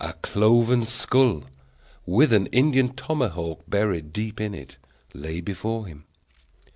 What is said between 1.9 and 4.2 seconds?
with an Indian tomahawk buried